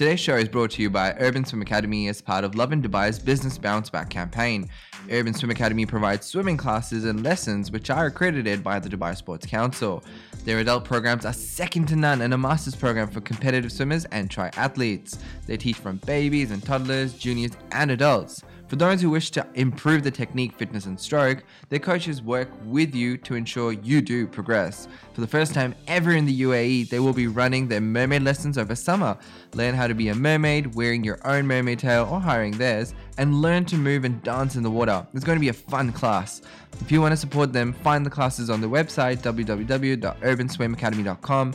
[0.00, 3.18] Today's show is brought to you by Urban Swim Academy as part of Lovin Dubai's
[3.18, 4.66] Business Bounce Back campaign.
[5.10, 9.44] Urban Swim Academy provides swimming classes and lessons which are accredited by the Dubai Sports
[9.44, 10.02] Council.
[10.46, 14.30] Their adult programs are second to none and a master's program for competitive swimmers and
[14.30, 15.18] triathletes.
[15.46, 18.42] They teach from babies and toddlers, juniors, and adults.
[18.70, 22.94] For those who wish to improve the technique, fitness, and stroke, their coaches work with
[22.94, 24.86] you to ensure you do progress.
[25.12, 28.56] For the first time ever in the UAE, they will be running their mermaid lessons
[28.56, 29.18] over summer.
[29.54, 33.42] Learn how to be a mermaid, wearing your own mermaid tail or hiring theirs, and
[33.42, 35.04] learn to move and dance in the water.
[35.14, 36.40] It's going to be a fun class.
[36.80, 41.54] If you want to support them, find the classes on their website www.urbanswimacademy.com.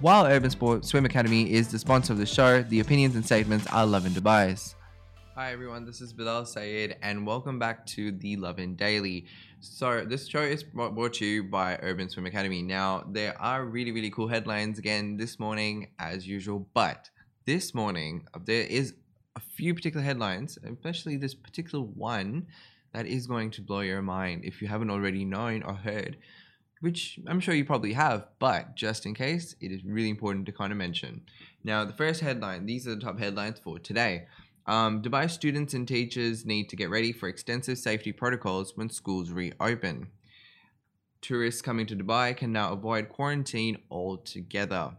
[0.00, 3.66] While Urban Sport Swim Academy is the sponsor of the show, the opinions and statements
[3.66, 4.74] are Lovin Dubai's.
[5.36, 9.26] Hi everyone, this is Bilal Sayed and welcome back to the Lovin Daily.
[9.58, 12.62] So this show is brought to you by Urban Swim Academy.
[12.62, 17.10] Now there are really really cool headlines again this morning as usual, but
[17.46, 18.94] this morning uh, there is
[19.34, 22.46] a few particular headlines, especially this particular one
[22.92, 26.16] that is going to blow your mind if you haven't already known or heard,
[26.80, 30.52] which I'm sure you probably have, but just in case, it is really important to
[30.52, 31.22] kind of mention.
[31.64, 34.26] Now, the first headline, these are the top headlines for today.
[34.66, 39.30] Um, Dubai students and teachers need to get ready for extensive safety protocols when schools
[39.30, 40.08] reopen.
[41.20, 44.92] Tourists coming to Dubai can now avoid quarantine altogether.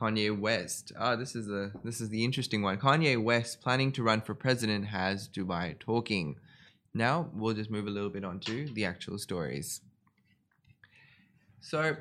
[0.00, 0.92] Kanye West.
[0.98, 2.78] Ah, this is the this is the interesting one.
[2.78, 6.36] Kanye West planning to run for president has Dubai talking.
[6.94, 9.82] Now we'll just move a little bit on to the actual stories.
[11.60, 11.96] So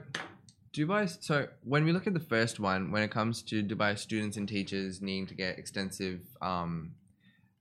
[0.73, 1.17] Dubai.
[1.21, 4.47] So when we look at the first one, when it comes to Dubai students and
[4.47, 6.91] teachers needing to get extensive, um,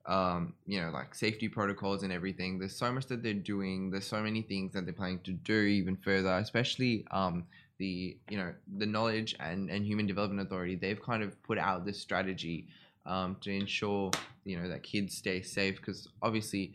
[0.07, 3.91] um, you know, like safety protocols and everything, there's so much that they're doing.
[3.91, 7.45] There's so many things that they're planning to do even further, especially um,
[7.79, 10.77] the you know the knowledge and and human development authority.
[10.77, 12.69] They've kind of put out this strategy
[13.07, 14.11] um, to ensure
[14.45, 16.75] you know that kids stay safe because obviously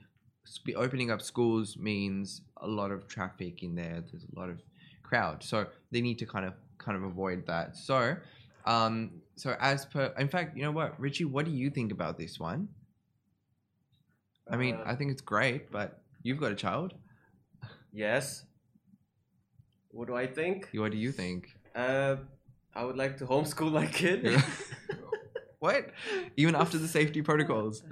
[0.75, 4.03] opening up schools means a lot of traffic in there.
[4.11, 4.61] There's a lot of
[5.03, 5.43] crowd.
[5.43, 7.77] So they need to kind of kind of avoid that.
[7.77, 8.15] So
[8.65, 12.17] um so as per in fact, you know what, Richie, what do you think about
[12.17, 12.69] this one?
[14.49, 16.93] I mean, uh, I think it's great, but you've got a child.
[17.93, 18.43] Yes.
[19.91, 20.69] What do I think?
[20.73, 21.55] What do you think?
[21.75, 22.17] Uh,
[22.75, 24.27] I would like to homeschool my kid.
[25.59, 25.91] what?
[26.35, 27.83] Even after the safety protocols?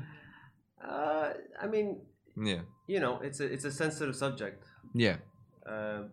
[0.84, 2.02] Uh, I mean,
[2.36, 2.62] yeah.
[2.88, 4.66] You know, it's a it's a sensitive subject.
[4.94, 5.18] Yeah.
[5.66, 6.04] Uh,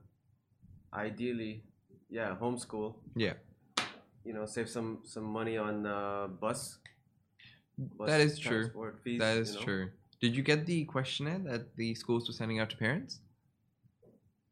[0.92, 1.62] ideally,
[2.08, 2.94] yeah, homeschool.
[3.16, 3.34] Yeah.
[4.24, 6.78] You know, save some some money on uh, bus.
[7.78, 8.70] bus that is true.
[9.04, 9.64] Fees, that is you know?
[9.64, 9.90] true.
[10.20, 13.20] Did you get the questionnaire that the schools were sending out to parents?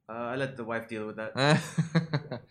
[0.09, 1.61] Uh, I let the wife deal with that.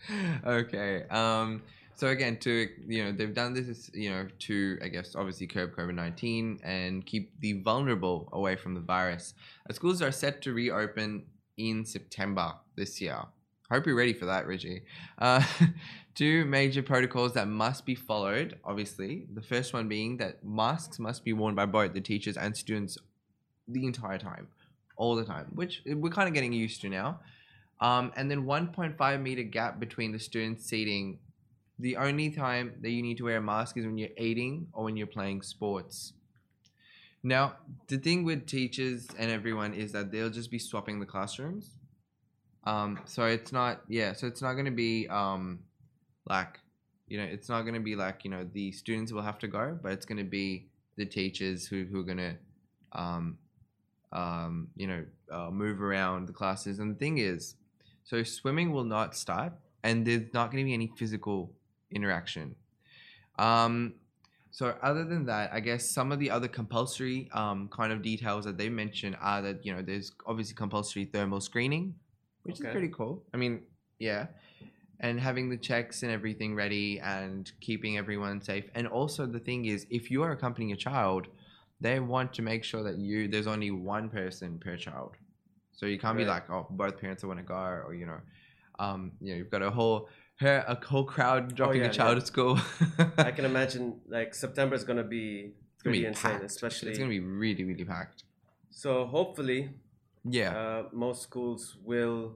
[0.46, 1.04] okay.
[1.10, 1.62] Um.
[1.94, 5.74] So again, to you know, they've done this, you know, to I guess obviously curb
[5.74, 9.32] COVID nineteen and keep the vulnerable away from the virus.
[9.72, 11.24] schools are set to reopen
[11.56, 13.22] in September this year.
[13.70, 14.82] Hope you're ready for that, Reggie.
[15.18, 15.42] Uh,
[16.14, 19.26] two major protocols that must be followed, obviously.
[19.34, 22.96] The first one being that masks must be worn by both the teachers and students
[23.66, 24.46] the entire time,
[24.96, 27.18] all the time, which we're kind of getting used to now.
[27.80, 31.18] Um, and then 1.5 meter gap between the students seating.
[31.78, 34.84] The only time that you need to wear a mask is when you're eating or
[34.84, 36.12] when you're playing sports.
[37.22, 37.56] Now,
[37.88, 41.70] the thing with teachers and everyone is that they'll just be swapping the classrooms.
[42.66, 45.60] Um, so it's not yeah, so it's not gonna be um
[46.28, 46.60] like
[47.08, 49.78] you know, it's not gonna be like, you know, the students will have to go,
[49.80, 52.36] but it's gonna be the teachers who, who are gonna
[52.92, 53.38] um
[54.12, 56.78] um, you know, uh, move around the classes.
[56.78, 57.54] And the thing is,
[58.04, 61.52] so swimming will not start, and there's not going to be any physical
[61.90, 62.54] interaction.
[63.38, 63.94] Um,
[64.50, 68.46] so other than that, I guess some of the other compulsory um, kind of details
[68.46, 71.94] that they mention are that you know there's obviously compulsory thermal screening,
[72.46, 72.68] which okay.
[72.68, 73.22] is pretty cool.
[73.34, 73.62] I mean,
[73.98, 74.26] yeah.
[75.00, 78.64] And having the checks and everything ready and keeping everyone safe.
[78.74, 81.28] And also, the thing is, if you are accompanying a child,
[81.80, 85.12] they want to make sure that you there's only one person per child.
[85.72, 86.24] So you can't right.
[86.24, 88.20] be like, oh, both parents are want to go, or you know,
[88.78, 91.92] um, you know, you've got a whole her a whole crowd dropping oh, yeah, a
[91.92, 92.20] child yeah.
[92.22, 92.58] at school.
[93.18, 96.44] I can imagine like September is gonna be it's gonna be insane, packed.
[96.44, 98.24] especially it's gonna be really really packed.
[98.70, 99.70] So hopefully
[100.28, 102.34] yeah uh, most schools will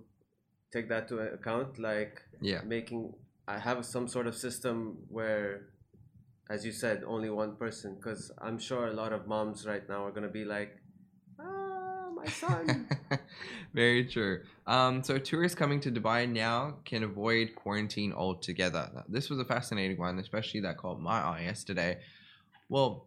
[0.73, 3.13] take that to account like yeah making
[3.49, 5.71] i have some sort of system where
[6.51, 7.95] as you said, only one person.
[7.95, 10.77] Because I'm sure a lot of moms right now are gonna be like,
[11.39, 12.89] "Ah, my son."
[13.73, 14.43] Very true.
[14.67, 18.91] Um, so tourists coming to Dubai now can avoid quarantine altogether.
[18.93, 22.01] Now, this was a fascinating one, especially that caught my eye yesterday.
[22.69, 23.07] Well,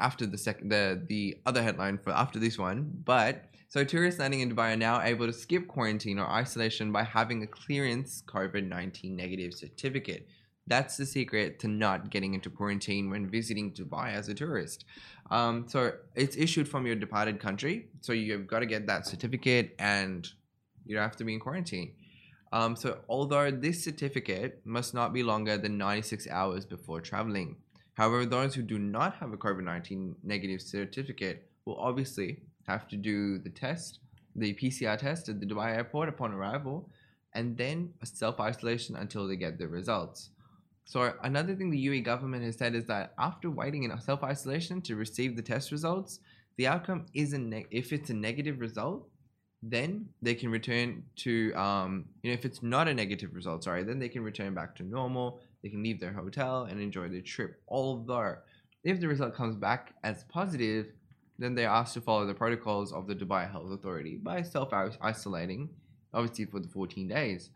[0.00, 4.40] after the second, the the other headline for after this one, but so tourists landing
[4.40, 8.68] in Dubai are now able to skip quarantine or isolation by having a clearance COVID
[8.68, 10.28] nineteen negative certificate.
[10.66, 14.84] That's the secret to not getting into quarantine when visiting Dubai as a tourist.
[15.30, 17.86] Um, so it's issued from your departed country.
[18.02, 20.28] So you've got to get that certificate and
[20.84, 21.92] you don't have to be in quarantine.
[22.52, 27.56] Um, so although this certificate must not be longer than 96 hours before traveling.
[27.94, 32.96] However, those who do not have a COVID 19 negative certificate will obviously have to
[32.96, 34.00] do the test,
[34.36, 36.88] the PCR test at the Dubai airport upon arrival,
[37.34, 40.30] and then a self isolation until they get the results.
[40.84, 44.80] So another thing the UAE government has said is that after waiting in self isolation
[44.82, 46.20] to receive the test results,
[46.56, 49.08] the outcome is a ne- if it's a negative result,
[49.62, 53.84] then they can return to um, you know if it's not a negative result, sorry,
[53.84, 55.40] then they can return back to normal.
[55.62, 57.62] They can leave their hotel and enjoy their trip.
[57.68, 58.36] Although,
[58.82, 60.88] if the result comes back as positive,
[61.42, 65.70] then they're asked to follow the protocols of the Dubai Health Authority by self isolating,
[66.14, 67.50] obviously for the 14 days.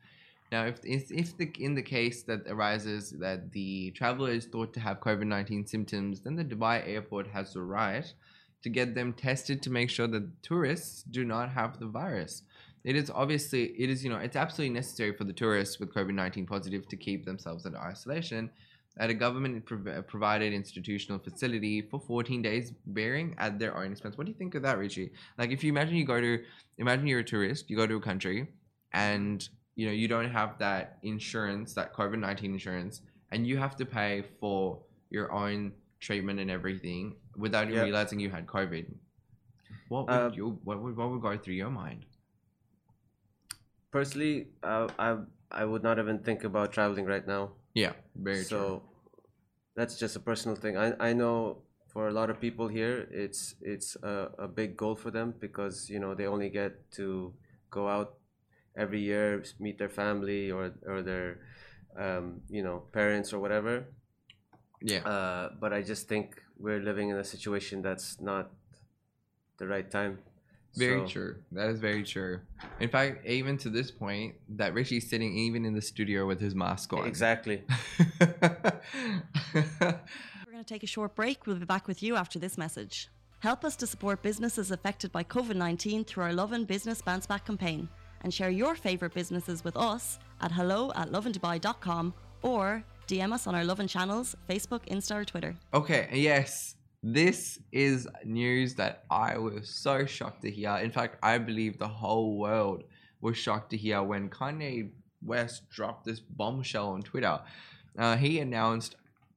[0.52, 4.72] Now, if, if, if the, in the case that arises that the traveler is thought
[4.74, 8.12] to have COVID 19 symptoms, then the Dubai airport has the right
[8.62, 12.42] to get them tested to make sure that tourists do not have the virus.
[12.84, 16.14] It is obviously, it is, you know, it's absolutely necessary for the tourists with COVID
[16.14, 18.50] 19 positive to keep themselves in isolation
[18.98, 24.16] at a government prov- provided institutional facility for 14 days, bearing at their own expense.
[24.16, 25.12] What do you think of that, Richie?
[25.38, 26.43] Like, if you imagine you go to,
[26.78, 28.48] imagine you're a tourist, you go to a country,
[28.93, 33.84] and you know you don't have that insurance that covid-19 insurance and you have to
[33.84, 37.84] pay for your own treatment and everything without yep.
[37.84, 38.87] realizing you had covid
[39.88, 42.06] what would uh, you what would, what would go through your mind
[43.90, 45.16] personally uh, i
[45.50, 48.82] i would not even think about traveling right now yeah very so true.
[49.76, 50.76] that's just a personal thing.
[50.76, 51.62] I i know
[51.93, 55.90] for a lot of people here it's it's a, a big goal for them because
[55.90, 57.34] you know they only get to
[57.70, 58.17] go out
[58.76, 61.40] every year meet their family or or their
[61.99, 63.87] um, you know parents or whatever.
[64.82, 65.02] Yeah.
[65.05, 68.52] Uh, but i just think we're living in a situation that's not
[69.58, 70.19] the right time
[70.76, 71.06] very so.
[71.06, 72.40] true that is very true
[72.81, 76.55] in fact even to this point that richie's sitting even in the studio with his
[76.55, 77.62] mask on exactly
[78.20, 78.32] we're
[80.50, 83.08] going to take a short break we'll be back with you after this message
[83.40, 87.88] help us to support businesses affected by covid-19 through our Lovin Business Bounce Back campaign
[88.22, 93.55] and share your favourite businesses with us at hello at lovindubai.com or DM us on
[93.55, 95.55] our Lovin channels, Facebook, Insta, or Twitter.
[95.72, 96.75] Okay, yes.
[97.08, 100.73] This is news that I was so shocked to hear.
[100.79, 102.82] In fact, I believe the whole world
[103.20, 104.91] was shocked to hear when Kanye
[105.23, 107.38] West dropped this bombshell on Twitter.
[107.97, 108.97] Uh, he announced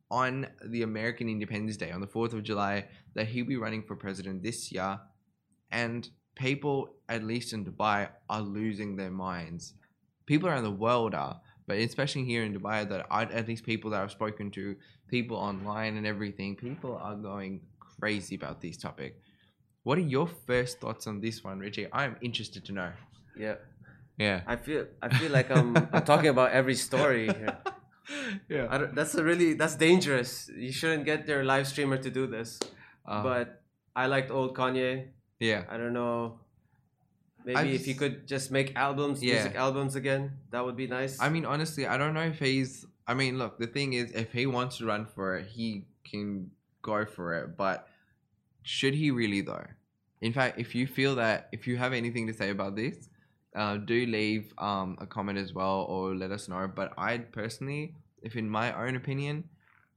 [0.10, 3.96] on the American Independence Day, on the 4th of July, that he'll be running for
[3.96, 5.00] president this year.
[5.72, 9.76] And people, at least in Dubai, are losing their minds.
[10.26, 11.40] People around the world are,
[11.70, 14.76] but especially here in Dubai, that I, at least people that I've spoken to,
[15.08, 19.22] people online and everything, people are going crazy about this topic.
[19.84, 21.86] What are your first thoughts on this one, Richie?
[21.94, 22.92] I am interested to know.
[23.38, 23.58] Yeah.
[24.18, 24.42] Yeah.
[24.48, 27.58] I feel I feel like I'm I'm talking about every story here.
[28.50, 28.88] yeah.
[28.92, 30.50] that's a really that's dangerous.
[30.56, 32.60] You shouldn't get your live streamer to do this.
[33.06, 33.62] Uh, but
[33.96, 35.10] I liked old Kanye.
[35.40, 35.66] Yeah.
[35.70, 36.40] I don't know.
[37.46, 39.34] Maybe just, if he could just make albums, yeah.
[39.34, 41.20] music albums again, that would be nice.
[41.20, 42.86] I mean, honestly, I don't know if he's.
[43.08, 46.52] I mean, look, the thing is, if he wants to run for it, he can
[46.82, 47.58] go for it.
[47.58, 47.88] But
[48.64, 49.66] should he really, though?
[50.22, 53.10] In fact, if you feel that, if you have anything to say about this,
[53.56, 56.70] uh, do leave um, a comment as well or let us know.
[56.74, 59.46] But I personally, if in my own opinion,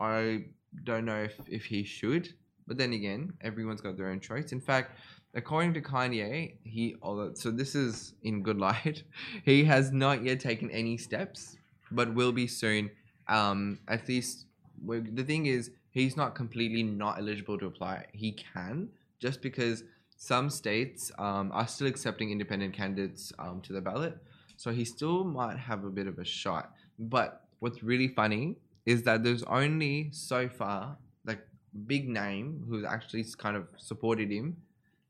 [0.01, 0.47] I
[0.85, 2.33] don't know if, if he should.
[2.67, 4.53] But then again, everyone's got their own choice.
[4.53, 4.97] In fact,
[5.35, 6.97] according to Kanye, he
[7.35, 9.03] so this is in good light.
[9.45, 11.57] He has not yet taken any steps,
[11.91, 12.91] but will be soon.
[13.29, 14.47] Um, at least
[14.87, 18.07] the thing is, he's not completely not eligible to apply.
[18.13, 18.89] He can
[19.21, 19.85] just because
[20.17, 24.19] some states um, are still accepting independent candidates um, to the ballot,
[24.57, 26.73] so he still might have a bit of a shot.
[26.99, 31.47] But what's really funny is that there's only so far like
[31.87, 34.57] big name who's actually kind of supported him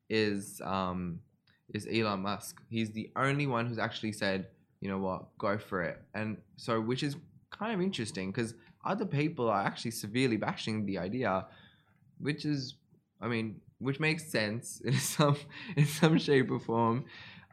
[0.09, 1.21] is um,
[1.73, 2.61] is Elon Musk.
[2.69, 4.49] He's the only one who's actually said,
[4.81, 6.01] you know what, go for it.
[6.15, 7.17] And so, which is
[7.51, 8.55] kind of interesting because
[8.85, 11.47] other people are actually severely bashing the idea,
[12.19, 12.75] which is,
[13.21, 15.37] I mean, which makes sense in some
[15.77, 17.05] in some shape or form.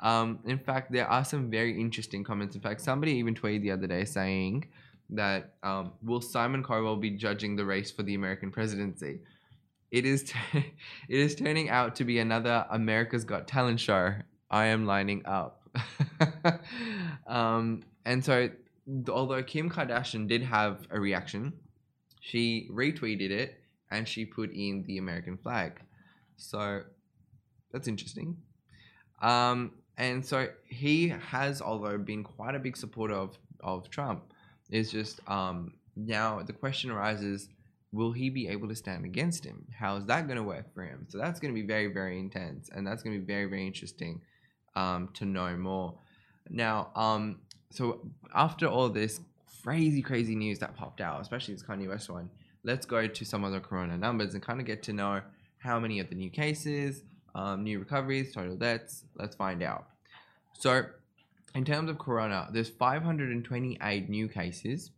[0.01, 2.55] Um, in fact, there are some very interesting comments.
[2.55, 4.69] In fact, somebody even tweeted the other day saying
[5.09, 9.19] that um, will Simon Cowell be judging the race for the American presidency?
[9.91, 10.39] It is t-
[11.09, 14.13] it is turning out to be another America's Got Talent show.
[14.49, 15.67] I am lining up.
[17.27, 18.49] um, and so,
[19.09, 21.53] although Kim Kardashian did have a reaction,
[22.21, 25.81] she retweeted it and she put in the American flag.
[26.37, 26.81] So
[27.71, 28.37] that's interesting.
[29.21, 34.33] Um, and so he has, although been quite a big supporter of, of Trump,
[34.69, 37.49] is just um, now the question arises
[37.91, 39.65] will he be able to stand against him?
[39.77, 41.05] How is that going to work for him?
[41.09, 43.65] So that's going to be very, very intense, and that's going to be very, very
[43.65, 44.21] interesting
[44.75, 45.97] um, to know more.
[46.49, 47.39] Now, um,
[47.71, 48.01] so
[48.33, 49.21] after all this
[49.63, 52.29] crazy, crazy news that popped out, especially this Kanye West one,
[52.63, 55.21] let's go to some of the corona numbers and kind of get to know
[55.57, 57.03] how many of the new cases,
[57.35, 59.03] um, new recoveries, total deaths.
[59.15, 59.87] Let's find out.
[60.53, 60.85] So,
[61.55, 64.91] in terms of corona, there's 528 new cases,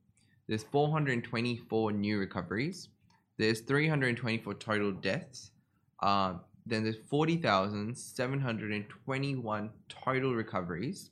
[0.51, 2.89] there's 424 new recoveries,
[3.37, 5.51] there's 324 total deaths,
[6.03, 6.33] uh,
[6.65, 11.11] then there's 40,721 total recoveries,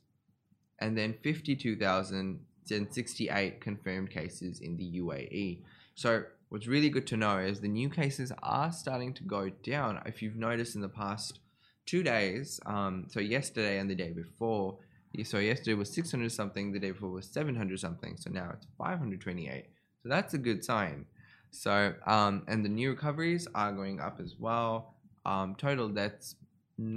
[0.80, 5.62] and then 52,068 confirmed cases in the UAE.
[5.94, 10.02] So, what's really good to know is the new cases are starting to go down.
[10.04, 11.38] If you've noticed in the past
[11.86, 14.76] two days, um, so yesterday and the day before,
[15.24, 19.64] so yesterday was 600 something, the day before was 700 something, so now it's 528.
[20.02, 21.04] So that's a good sign.
[21.50, 24.94] So, um, and the new recoveries are going up as well.
[25.26, 26.36] Um, total deaths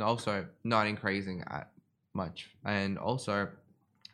[0.02, 1.70] also not increasing at
[2.14, 3.50] much, and also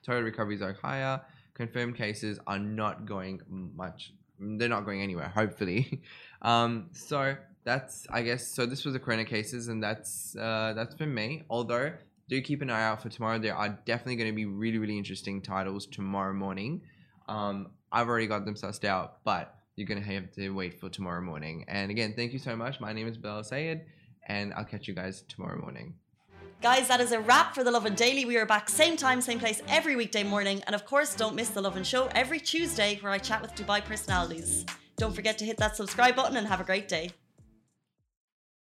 [0.04, 1.22] total recoveries are higher.
[1.54, 3.42] Confirmed cases are not going
[3.76, 4.14] much.
[4.40, 5.28] They're not going anywhere.
[5.28, 6.02] Hopefully,
[6.42, 8.66] um, so that's I guess so.
[8.66, 11.44] This was the corona cases, and that's uh, that's for me.
[11.50, 11.92] Although
[12.30, 13.40] do keep an eye out for tomorrow.
[13.40, 16.82] There are definitely going to be really, really interesting titles tomorrow morning.
[17.28, 20.90] Um, I've already got them sussed out, but you're going to have to wait for
[20.90, 21.66] tomorrow morning.
[21.68, 22.80] And again, thank you so much.
[22.80, 23.82] My name is Bilal Sayed,
[24.28, 25.96] and I'll catch you guys tomorrow morning.
[26.62, 28.26] Guys, that is a wrap for the Lovin Daily.
[28.26, 30.62] We are back same time, same place every weekday morning.
[30.68, 33.84] And of course, don't miss the Lovin Show every Tuesday where I chat with Dubai
[33.84, 34.66] personalities.
[34.98, 37.12] Don't forget to hit that subscribe button and have a great day.